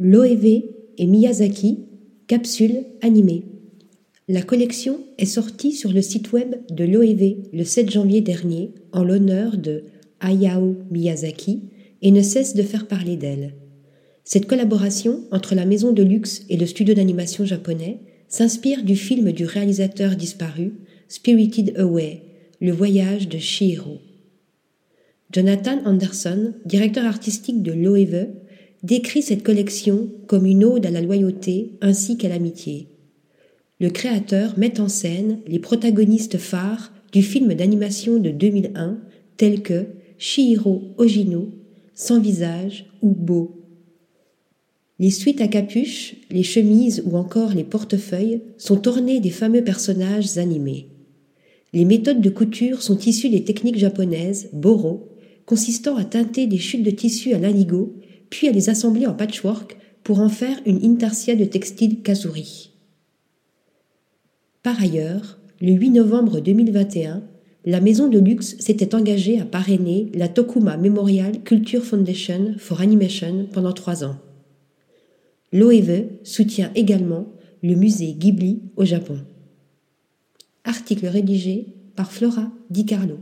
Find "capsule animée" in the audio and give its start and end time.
2.28-3.46